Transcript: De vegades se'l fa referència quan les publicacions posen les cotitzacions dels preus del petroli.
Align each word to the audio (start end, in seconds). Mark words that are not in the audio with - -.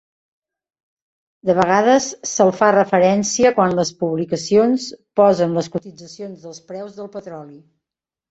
De 1.49 1.55
vegades 1.57 2.07
se'l 2.29 2.53
fa 2.61 2.69
referència 2.75 3.51
quan 3.59 3.77
les 3.81 3.91
publicacions 3.99 4.87
posen 5.21 5.55
les 5.59 5.71
cotitzacions 5.77 6.47
dels 6.47 6.63
preus 6.73 6.97
del 7.01 7.13
petroli. 7.19 7.61